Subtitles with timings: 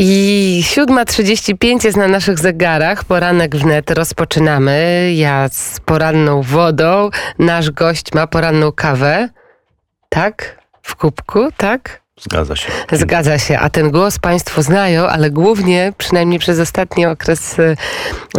[0.00, 3.04] I 7.35 jest na naszych zegarach.
[3.04, 5.12] Poranek wnet rozpoczynamy.
[5.14, 7.10] Ja z poranną wodą.
[7.38, 9.28] Nasz gość ma poranną kawę.
[10.08, 10.62] Tak?
[10.82, 12.02] W kubku, tak?
[12.20, 12.72] Zgadza się.
[12.92, 17.76] Zgadza się, a ten głos Państwo znają, ale głównie, przynajmniej przez ostatni okres, y,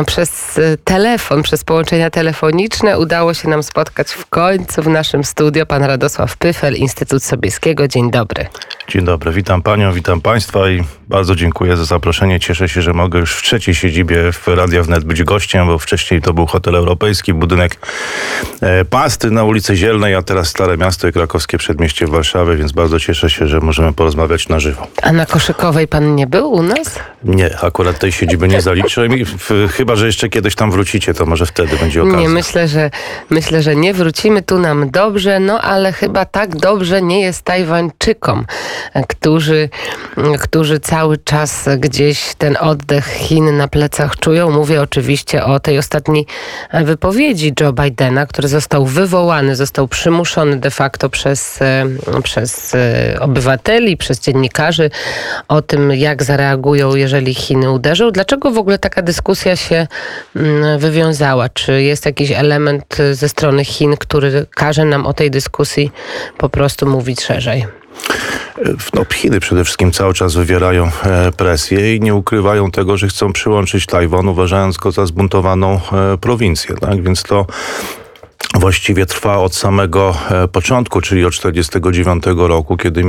[0.05, 5.66] przez y, telefon, przez połączenia telefoniczne udało się nam spotkać w końcu w naszym studio
[5.66, 7.88] pan Radosław Pyfel, Instytut Sobieskiego.
[7.88, 8.48] Dzień dobry.
[8.88, 12.39] Dzień dobry, witam Panią, witam Państwa i bardzo dziękuję za zaproszenie.
[12.39, 16.21] Cieszę się, że mogę już w trzeciej siedzibie w Radia Wnet być gościem, bo wcześniej
[16.21, 17.80] to był hotel europejski, budynek
[18.61, 22.71] e, Pasty na ulicy Zielnej, a teraz Stare Miasto i Krakowskie Przedmieście w Warszawie, więc
[22.71, 24.88] bardzo cieszę się, że możemy porozmawiać na żywo.
[25.02, 27.00] A na Koszykowej pan nie był u nas?
[27.24, 29.25] Nie, akurat tej siedziby nie zaliczyłem i
[29.71, 32.20] chyba, że jeszcze kiedyś tam wrócicie, to może wtedy będzie okazja.
[32.20, 32.92] Nie, myślę, że
[33.30, 38.45] myślę, że nie wrócimy tu nam dobrze, no ale chyba tak dobrze nie jest Tajwańczykom,
[39.08, 39.70] którzy,
[40.42, 44.52] którzy cały czas gdzieś ten oddech Chin na plecach czują.
[44.52, 46.25] Mówię oczywiście o tej ostatniej
[46.73, 51.86] wypowiedzi Joe Bidena, który został wywołany, został przymuszony de facto przez, e,
[52.23, 53.19] przez e,
[53.58, 54.89] obywateli, przez dziennikarzy
[55.47, 58.11] o tym, jak zareagują, jeżeli Chiny uderzą.
[58.11, 59.88] Dlaczego w ogóle taka dyskusja się
[60.36, 61.50] mm, wywiązała?
[61.50, 65.91] Czy jest jakiś element ze strony Chin, który każe nam o tej dyskusji
[66.38, 67.66] po prostu mówić szerzej?
[68.94, 73.33] No, Chiny przede wszystkim cały czas wywierają e, presję i nie ukrywają tego, że chcą
[73.33, 75.80] przyłączyć Tajwan, uważając go za zbuntowaną
[76.13, 76.75] e, prowincję.
[76.75, 77.03] Tak?
[77.03, 77.45] Więc to
[78.56, 83.03] właściwie trwa od samego e, początku, czyli od 1949 roku, kiedy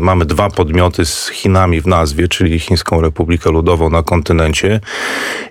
[0.00, 4.80] mamy, dwa podmioty z Chinami w nazwie, czyli Chińską Republikę Ludową na kontynencie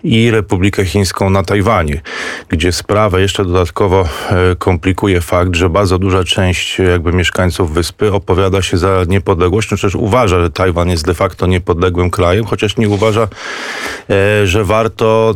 [0.04, 2.02] i Republikę Chińską na Tajwanie,
[2.50, 8.62] gdzie sprawę jeszcze dodatkowo e, komplikuje fakt, że bardzo duża część jakby mieszkańców wyspy opowiada
[8.62, 12.90] się za niepodległość, no też uważa, że Tajwan jest de facto niepodległym krajem, chociaż nie
[12.90, 13.28] uważa,
[14.10, 15.36] e, że warto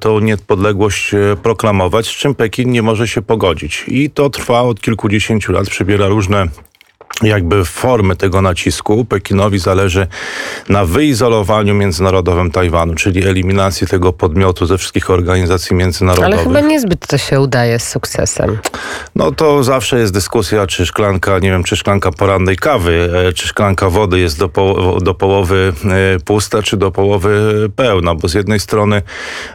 [0.00, 3.84] tę niepodległość proklamować, z czym Pekin nie może się pogodzić.
[3.88, 6.48] I to trwa od kilkudziesięciu lat, przybiera różne
[7.22, 10.06] jakby formy tego nacisku Pekinowi zależy
[10.68, 16.34] na wyizolowaniu międzynarodowym Tajwanu, czyli eliminacji tego podmiotu ze wszystkich organizacji międzynarodowych.
[16.34, 18.58] Ale chyba niezbyt to się udaje z sukcesem.
[19.14, 23.48] No to zawsze jest dyskusja, czy szklanka, nie wiem, czy szklanka porannej kawy, e, czy
[23.48, 25.72] szklanka wody jest do, po, do połowy
[26.16, 29.02] e, pusta, czy do połowy pełna, bo z jednej strony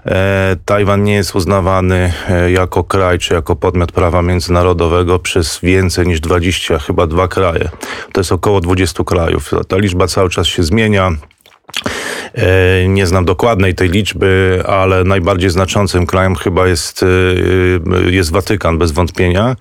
[0.06, 6.07] e, Tajwan nie jest uznawany e, jako kraj, czy jako podmiot prawa międzynarodowego przez więcej
[6.07, 7.69] niż 20, chyba dwa kraje kraje.
[8.12, 9.52] To jest około 20 krajów.
[9.68, 11.12] Ta liczba cały czas się zmienia.
[12.33, 18.77] E, nie znam dokładnej tej liczby, ale najbardziej znaczącym krajem chyba jest, e, jest Watykan,
[18.77, 19.55] bez wątpienia.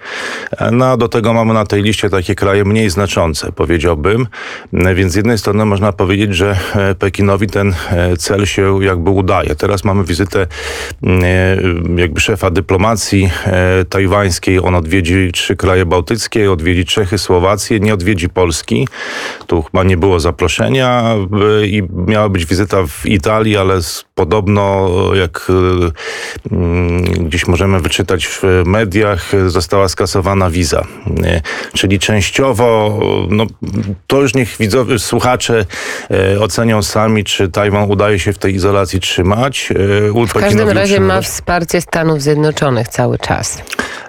[0.73, 4.27] No a do tego mamy na tej liście takie kraje mniej znaczące, powiedziałbym.
[4.73, 7.75] Więc z jednej strony można powiedzieć, że e, Pekinowi ten
[8.19, 9.55] cel się jakby udaje.
[9.55, 10.47] Teraz mamy wizytę
[11.97, 13.31] jakby szefa dyplomacji
[13.89, 14.59] tajwańskiej.
[14.59, 18.89] On odwiedzi trzy kraje bałtyckie, odwiedzi Czechy, Słowację, nie odwiedzi Polski.
[19.47, 21.15] Tu chyba nie było zaproszenia
[21.65, 23.81] i miała być wizyta wizyta w Italii, ale
[24.15, 30.85] podobno, jak y, mm, gdzieś możemy wyczytać w mediach, została skasowana wiza.
[31.75, 32.99] Czyli częściowo,
[33.31, 33.47] no,
[34.07, 35.65] to już niech widzowie, słuchacze
[36.11, 39.69] e, ocenią sami, czy Tajwan udaje się w tej izolacji trzymać.
[39.71, 43.63] E, w każdym razie ma wsparcie Stanów Zjednoczonych cały czas.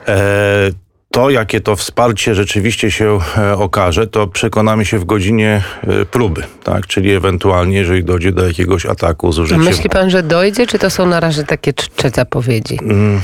[0.07, 0.82] E
[1.13, 6.43] to, jakie to wsparcie rzeczywiście się e, okaże, to przekonamy się w godzinie e, próby,
[6.63, 6.87] tak?
[6.87, 9.63] Czyli ewentualnie, jeżeli dojdzie do jakiegoś ataku z użyciem...
[9.63, 12.79] Myśli pan, że dojdzie, czy to są na razie takie czcze zapowiedzi?
[12.81, 13.21] Mm,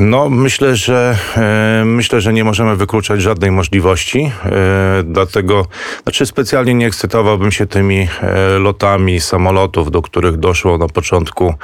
[0.00, 4.32] no, myślę, że e, myślę, że nie możemy wykluczać żadnej możliwości,
[5.04, 5.66] dlatego,
[6.02, 8.08] znaczy specjalnie nie ekscytowałbym się tymi
[8.58, 11.54] lotami samolotów, do których doszło na początku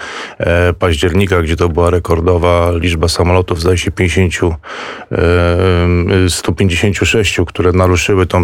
[0.79, 4.35] października, gdzie to była rekordowa liczba samolotów, zdaje się 50
[6.29, 8.39] 156, które naruszyły tą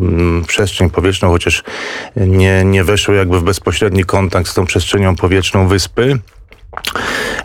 [0.00, 1.64] mm, przestrzeń powietrzną, chociaż
[2.16, 6.18] nie, nie weszły jakby w bezpośredni kontakt z tą przestrzenią powietrzną wyspy.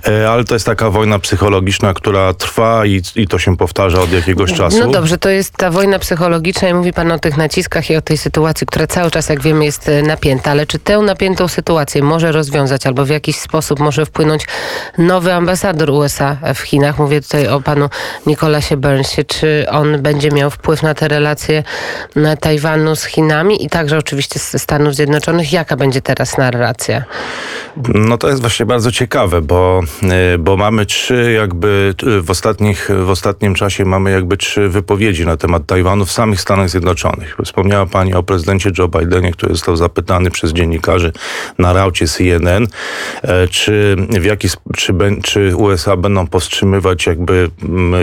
[0.08, 4.12] E, ale to jest taka wojna psychologiczna, która trwa i, i to się powtarza od
[4.12, 4.80] jakiegoś czasu.
[4.80, 8.02] No dobrze, to jest ta wojna psychologiczna i mówi pan o tych naciskach i o
[8.02, 10.52] tej sytuacji, która cały czas, jak wiemy, jest e, napięta.
[10.52, 14.46] Ale czy tę napiętą sytuację może rozwiązać albo w jakiś sposób może wpłynąć
[14.98, 17.00] nowy ambasador USA w Chinach?
[17.00, 17.90] Mówię tutaj o panu
[18.26, 19.24] Nikolasie Burnsie.
[19.24, 21.64] Czy on będzie miał wpływ na te relacje
[22.16, 25.54] na Tajwanu z Chinami i także oczywiście ze Stanów Zjednoczonych?
[25.54, 27.04] Jaka będzie teraz narracja?
[27.94, 29.82] No to jest właśnie bardzo ciekawe, bo
[30.40, 35.66] bo mamy trzy jakby w, ostatnich, w ostatnim czasie mamy jakby trzy wypowiedzi na temat
[35.66, 37.38] Tajwanu w samych Stanach Zjednoczonych.
[37.46, 41.12] Wspomniała pani o prezydencie Joe Bidenie, który został zapytany przez dziennikarzy
[41.58, 42.68] na raucie CNN,
[43.50, 44.48] czy w jaki
[44.78, 44.94] czy,
[45.24, 47.50] czy USA będą powstrzymywać jakby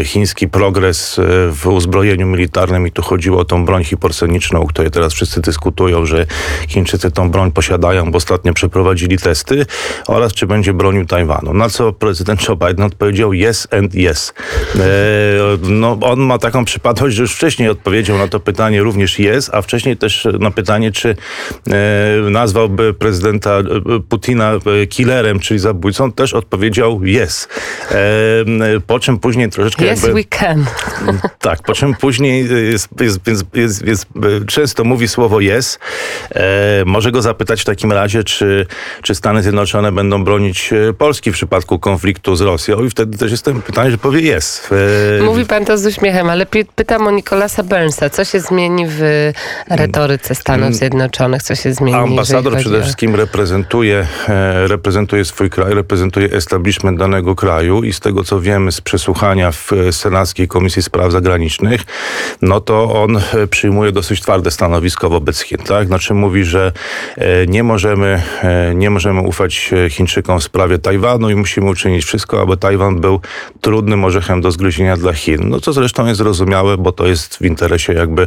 [0.05, 5.13] chiński progres w uzbrojeniu militarnym i tu chodziło o tą broń hiporseniczną, o której teraz
[5.13, 6.27] wszyscy dyskutują, że
[6.69, 9.67] Chińczycy tą broń posiadają, bo ostatnio przeprowadzili testy,
[10.07, 11.55] oraz czy będzie bronił Tajwanu.
[11.55, 14.35] Na co prezydent Joe Biden odpowiedział yes and yes.
[14.75, 14.81] E,
[15.63, 19.63] no, on ma taką przypadłość, że już wcześniej odpowiedział na to pytanie również yes, a
[19.63, 21.17] wcześniej też na pytanie, czy
[21.67, 23.63] e, nazwałby prezydenta e,
[24.09, 24.53] Putina
[24.89, 27.49] killerem, czyli zabójcą, też odpowiedział yes.
[28.87, 30.15] Po czym później troszeczkę yes, jakby...
[30.15, 30.65] we can.
[31.39, 33.21] Tak, po czym później jest, jest,
[33.55, 34.07] jest, jest
[34.47, 35.79] często mówi słowo yes.
[36.87, 38.67] Może go zapytać w takim razie, czy,
[39.03, 43.45] czy Stany Zjednoczone będą bronić Polski w przypadku konfliktu z Rosją i wtedy też jest
[43.45, 44.71] to pytanie, że powie jest.
[45.21, 48.11] E, mówi pan to z uśmiechem, ale pytam o Nikolasa Burnsa.
[48.11, 49.33] Co się zmieni w
[49.71, 50.75] retoryce Stanów mm.
[50.75, 51.43] Zjednoczonych?
[51.43, 51.99] Co się zmieni?
[51.99, 58.25] Ambasador przede wszystkim reprezentuje, e, reprezentuje swój kraj, reprezentuje establishment danego kraju i z tego
[58.25, 61.81] co wiemy z przesłuchania w Senackiej Komisji Spraw Zagranicznych,
[62.43, 63.21] no to on
[63.51, 65.59] przyjmuje dosyć twarde stanowisko wobec Chin.
[65.59, 65.87] Tak?
[65.87, 66.73] Znaczy mówi, że
[67.49, 68.23] nie możemy,
[68.75, 73.21] nie możemy ufać Chińczykom w sprawie Tajwanu i musimy uczynić wszystko, aby Tajwan był
[73.61, 75.49] trudnym orzechem do zgryzienia dla Chin.
[75.49, 78.27] No co zresztą jest zrozumiałe, bo to jest w interesie jakby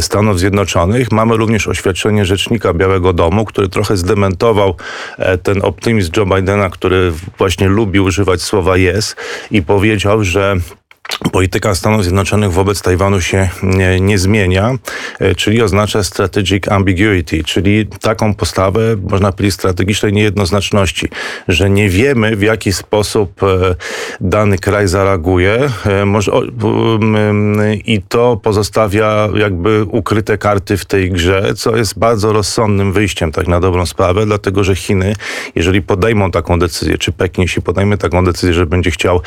[0.00, 1.12] Stanów Zjednoczonych.
[1.12, 4.76] Mamy również oświadczenie rzecznika Białego Domu, który trochę zdementował
[5.18, 9.16] e, ten optymizm Joe Bidena, który właśnie lubi używać słowa yes
[9.50, 10.56] i powiedział, że
[11.32, 14.74] Polityka Stanów Zjednoczonych wobec Tajwanu się nie, nie, zmienia,
[15.20, 18.80] e, czyli oznacza strategic ambiguity, czyli taką postawę,
[19.10, 21.08] można powiedzieć, strategicznej niejednoznaczności,
[21.48, 23.46] że nie wiemy, w jaki sposób e,
[24.20, 25.70] dany kraj zareaguje
[27.84, 33.48] i to pozostawia jakby ukryte karty w tej grze, co jest bardzo rozsądnym wyjściem, tak
[33.48, 35.14] na dobrą sprawę, dlatego że Chiny,
[35.54, 39.20] jeżeli podejmą taką decyzję, czy Pekin, jeśli podejmie taką decyzję, że będzie chciał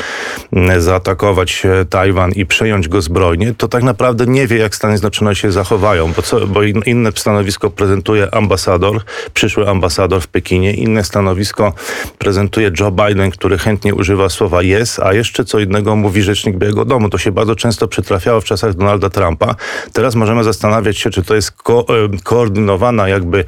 [0.78, 5.52] zaatakować Tajwan i przejąć go zbrojnie, to tak naprawdę nie wie, jak Stany Zjednoczone się
[5.52, 9.02] zachowają, bo, co, bo inne stanowisko prezentuje ambasador,
[9.34, 11.74] przyszły ambasador w Pekinie, inne stanowisko
[12.18, 16.86] prezentuje Joe Biden, który chętnie używa słowa yes, a jeszcze co innego mówi rzecznik Białego
[16.86, 17.10] Domu.
[17.10, 19.56] To się bardzo często przytrafiało w czasach Donalda Trumpa.
[19.94, 23.46] Teraz możemy zastanawiać się, czy to jest ko e, koordynowana jakby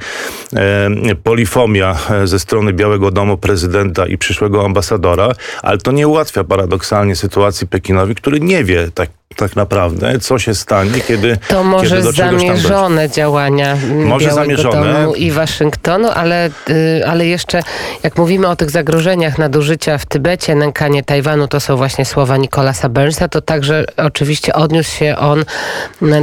[0.56, 0.90] e,
[1.22, 5.28] polifomia e, ze strony Białego Domu, prezydenta i przyszłego ambasadora,
[5.62, 10.54] ale to nie ułatwia paradoksalnie sytuacji Pekinowi, który nie wie tak tak naprawdę, co się
[10.54, 14.92] stanie, kiedy To może kiedy zamierzone działania może Białego zamierzone.
[14.92, 17.62] Domu i Waszyngtonu, ale, y, ale jeszcze
[18.02, 22.88] jak mówimy o tych zagrożeniach nadużycia w Tybecie, nękanie Tajwanu, to są właśnie słowa Nikolasa
[22.88, 25.44] Burnsa, to także oczywiście odniósł się on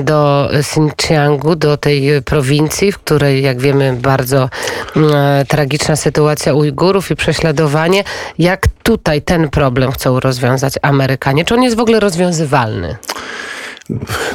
[0.04, 4.50] do Xinjiangu, do tej prowincji, w której jak wiemy bardzo
[4.96, 8.04] e, tragiczna sytuacja Ujgurów i prześladowanie.
[8.40, 11.46] Jak tutaj ten problem chcą rozwiązać Amerykanie?
[11.46, 12.98] Czy on jest w ogóle rozwiązywalny?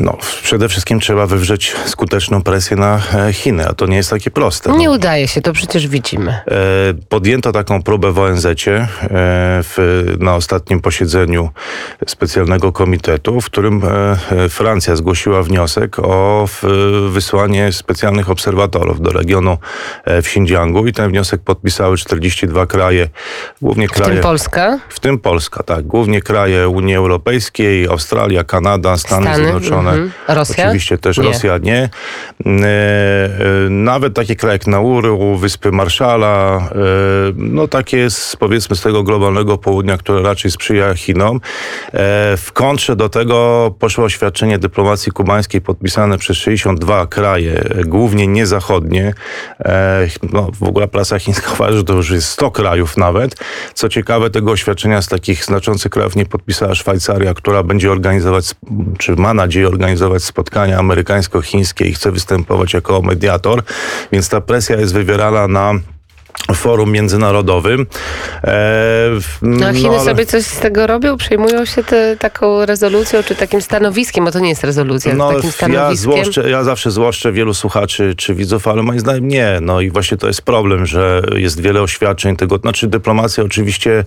[0.00, 4.31] No, przede wszystkim trzeba wywrzeć skuteczną presję na e, Chiny, a to nie jest takie
[4.31, 4.73] proste.
[4.73, 4.94] Nie no.
[4.94, 6.31] udaje się, to przecież widzimy.
[6.31, 6.43] E,
[7.08, 8.87] podjęto taką próbę w ONZ-cie e,
[9.62, 11.50] w, na ostatnim posiedzeniu
[12.06, 13.82] specjalnego komitetu, w którym
[14.49, 16.49] Francja zgłosiła wniosek o
[17.11, 19.58] wysłanie specjalnych obserwatorów do regionu
[20.06, 23.09] w Xinjiangu i ten wniosek podpisały 42 kraje,
[23.62, 24.12] głównie kraje...
[24.12, 24.78] W tym Polska?
[24.88, 25.87] W tym Polska, tak.
[25.87, 29.90] Głównie kraje Unii Europejskiej, Australia, Kanada, Stany, Stany Zjednoczone.
[29.90, 30.11] Mhm.
[30.28, 30.64] Rosja?
[30.64, 31.25] Oczywiście też nie.
[31.25, 31.88] Rosja nie.
[32.44, 36.75] Mm, e, e, nawet takie kraje jak Nauru, Wyspy Marszala, e,
[37.37, 41.40] no takie z, powiedzmy z tego globalnego południa, które raczej sprzyja Chinom.
[42.37, 49.14] W kontrze do tego poszło oświadczenie dyplomacji kubańskiej podpisane przez 62 kraje, głównie niezachodnie.
[50.32, 53.35] No, w ogóle prasa chińska uważa, że to już jest 100 krajów nawet.
[53.75, 58.54] Co ciekawe, tego oświadczenia z takich znaczących krajów nie podpisała Szwajcaria, która będzie organizować,
[58.99, 63.62] czy ma nadzieję organizować spotkania amerykańsko-chińskie i chce występować jako mediator,
[64.12, 65.75] więc ta presja jest wywierana na
[66.54, 67.87] forum międzynarodowym.
[68.44, 69.11] E,
[69.42, 70.04] no, a Chiny no, ale...
[70.04, 71.16] sobie coś z tego robią?
[71.16, 75.52] Przejmują się te, taką rezolucją, czy takim stanowiskiem, bo to nie jest rezolucja, no, takim
[75.52, 76.11] stanowiskiem?
[76.11, 79.59] Ja, złoszczę, ja zawsze złoszczę wielu słuchaczy czy widzów, ale moim zdaniem nie.
[79.62, 82.59] No i właśnie to jest problem, że jest wiele oświadczeń tego.
[82.59, 84.04] Znaczy dyplomacja oczywiście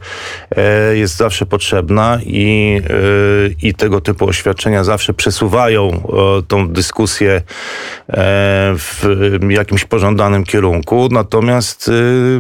[0.56, 6.04] e, jest zawsze potrzebna i, e, i tego typu oświadczenia zawsze przesuwają
[6.48, 7.42] tą dyskusję
[8.78, 9.06] w
[9.50, 11.08] jakimś pożądanym kierunku.
[11.12, 11.92] Natomiast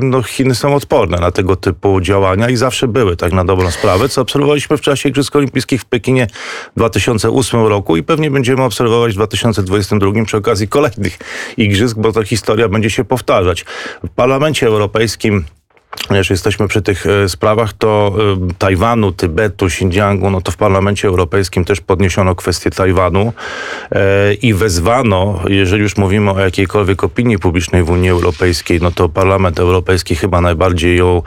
[0.01, 4.09] no, Chiny są odporne na tego typu działania i zawsze były, tak na dobrą sprawę,
[4.09, 6.27] co obserwowaliśmy w czasie Igrzysk Olimpijskich w Pekinie
[6.71, 11.17] w 2008 roku i pewnie będziemy obserwować w 2022 przy okazji kolejnych
[11.57, 13.65] igrzysk, bo ta historia będzie się powtarzać.
[14.03, 15.45] W Parlamencie Europejskim
[16.11, 21.07] jeśli jesteśmy przy tych e, sprawach, to e, Tajwanu, Tybetu, Xinjiangu, no to w Parlamencie
[21.07, 23.33] Europejskim też podniesiono kwestię Tajwanu
[23.91, 29.09] e, i wezwano, jeżeli już mówimy o jakiejkolwiek opinii publicznej w Unii Europejskiej, no to
[29.09, 31.21] Parlament Europejski chyba najbardziej ją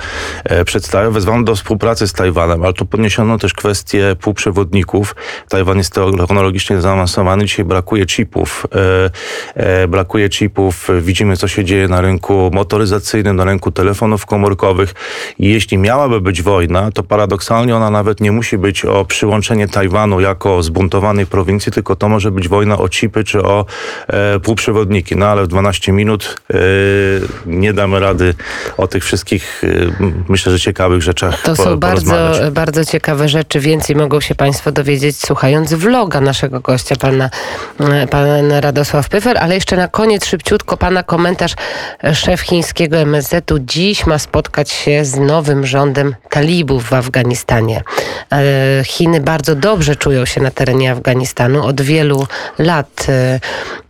[0.64, 5.16] przedstawia, wezwano do współpracy z Tajwanem, ale tu podniesiono też kwestię półprzewodników.
[5.48, 8.66] Tajwan jest technologicznie zaawansowany, dzisiaj brakuje chipów.
[9.88, 14.55] Brakuje chipów, widzimy co się dzieje na rynku motoryzacyjnym, na rynku telefonów komórkowych,
[15.38, 20.62] jeśli miałaby być wojna, to paradoksalnie ona nawet nie musi być o przyłączenie Tajwanu jako
[20.62, 23.64] zbuntowanej prowincji, tylko to może być wojna o chipy czy o
[24.08, 25.16] e, półprzewodniki.
[25.16, 26.56] No ale w 12 minut e,
[27.46, 28.34] nie damy rady
[28.76, 29.68] o tych wszystkich, e,
[30.28, 33.60] myślę, że ciekawych rzeczach To są bardzo, bardzo ciekawe rzeczy.
[33.60, 37.30] Więcej mogą się Państwo dowiedzieć słuchając vloga naszego gościa, pana,
[37.80, 39.38] e, pan Radosław Pyfer.
[39.38, 41.54] Ale jeszcze na koniec szybciutko pana komentarz.
[42.14, 47.82] Szef chińskiego MSZ-u dziś ma spotkać spotkać się z nowym rządem talibów w Afganistanie.
[48.32, 51.66] E, Chiny bardzo dobrze czują się na terenie Afganistanu.
[51.66, 52.26] Od wielu
[52.58, 53.40] lat e,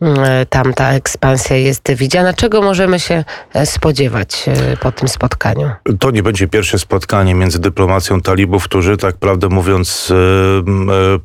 [0.02, 2.32] e, tam ta ekspansja jest widziana.
[2.32, 3.24] Czego możemy się
[3.64, 4.46] spodziewać
[4.80, 5.70] po tym spotkaniu?
[6.00, 10.12] To nie będzie pierwsze spotkanie między dyplomacją talibów, którzy tak prawdę mówiąc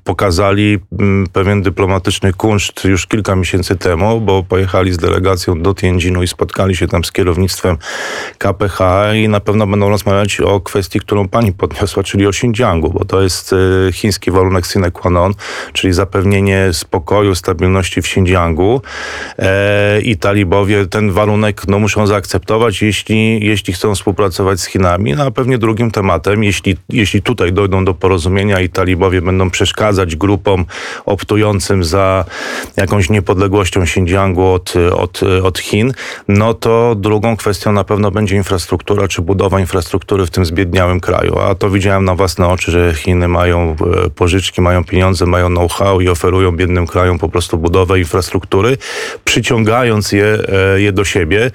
[0.04, 0.80] pokazali
[1.34, 6.76] pewien dyplomatyczny kunszt już kilka miesięcy temu, bo pojechali z delegacją do Tianjinu i spotkali
[6.76, 7.78] się tam z kierownictwem
[8.38, 8.80] KPH
[9.24, 13.22] i na pewno będą rozmawiać o kwestii, którą pani podniosła, czyli o Xinjiangu, bo to
[13.22, 15.34] jest e, chiński warunek sine qua non,
[15.74, 18.82] czyli zapewnienie spokoju, stabilności w Xinjiangu
[19.40, 25.14] e, i talibowie ten warunek no, muszą zaakceptować, jeśli, jeśli chcą współpracować z Chinami.
[25.14, 30.16] No a pewnie drugim tematem, jeśli, jeśli tutaj dojdą do porozumienia i talibowie będą przeszkadzać
[30.16, 30.66] grupom
[31.06, 32.26] optującym za
[32.78, 35.94] jakąś niepodległością Xinjiangu od, od, od Chin,
[36.28, 41.40] no to drugą kwestią na pewno będzie infrastruktura czy budowa infrastruktury w tym zbiedniałym kraju.
[41.40, 43.76] A to widziałem na własne oczy, że Chiny mają
[44.06, 48.78] e, pożyczki, mają pieniądze, mają know-how i oferują biednym krajom po prostu budowę infrastruktury,
[49.26, 50.38] przyciągając je,
[50.76, 51.52] e, je do siebie.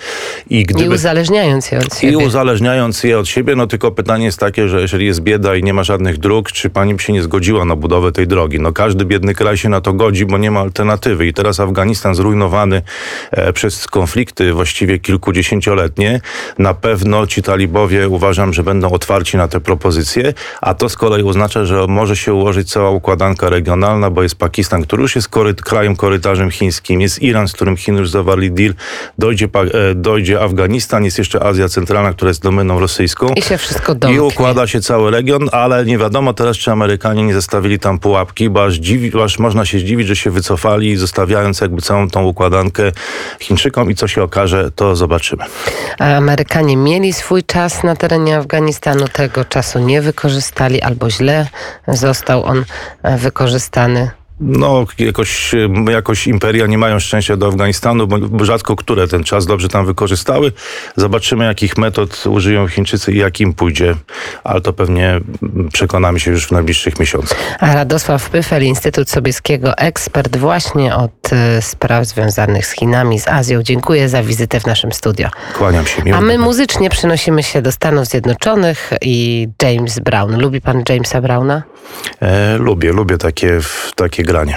[0.51, 2.13] I, gdyby, I uzależniając je od siebie.
[2.13, 5.63] I uzależniając je od siebie, no tylko pytanie jest takie, że jeżeli jest bieda i
[5.63, 8.61] nie ma żadnych dróg, czy pani by się nie zgodziła na budowę tej drogi?
[8.61, 11.27] No każdy biedny kraj się na to godzi, bo nie ma alternatywy.
[11.27, 12.83] I teraz Afganistan zrujnowany
[13.31, 16.21] e, przez konflikty właściwie kilkudziesięcioletnie,
[16.59, 21.23] na pewno ci talibowie uważam, że będą otwarci na te propozycje, a to z kolei
[21.23, 25.63] oznacza, że może się ułożyć cała układanka regionalna, bo jest Pakistan, który już jest koryt,
[25.63, 28.75] krajem korytarzem chińskim, jest Iran, z którym Chiny już zawarli deal,
[29.19, 33.27] dojdzie, e, dojdzie Afganistan, jest jeszcze Azja Centralna, która jest domeną rosyjską.
[33.37, 34.17] I się wszystko domknie.
[34.17, 38.51] I układa się cały region, ale nie wiadomo teraz, czy Amerykanie nie zostawili tam pułapki,
[38.51, 42.93] bo aż, dziwi, aż można się zdziwić, że się wycofali, zostawiając jakby całą tą układankę
[43.41, 45.45] Chińczykom i co się okaże, to zobaczymy.
[45.99, 51.47] A Amerykanie mieli swój czas na terenie Afganistanu, tego czasu nie wykorzystali albo źle
[51.89, 52.65] został on
[53.03, 54.11] wykorzystany.
[54.41, 55.55] No, jakoś,
[55.91, 60.53] jakoś imperia nie mają szczęścia do Afganistanu, bo rzadko które ten czas dobrze tam wykorzystały.
[60.97, 63.95] Zobaczymy, jakich metod użyją Chińczycy i jak im pójdzie,
[64.45, 65.21] ale to pewnie
[65.73, 67.39] przekonamy się już w najbliższych miesiącach.
[67.61, 73.63] A Radosław Pyfel, Instytut Sobieskiego, ekspert właśnie od e, spraw związanych z Chinami, z Azją.
[73.63, 75.29] Dziękuję za wizytę w naszym studio.
[75.59, 76.03] Kłaniam się.
[76.15, 80.41] A my muzycznie przenosimy się do Stanów Zjednoczonych i James Brown.
[80.41, 81.63] Lubi pan Jamesa Browna?
[82.23, 83.61] E, lubię, lubię takie,
[83.95, 84.57] takie granie.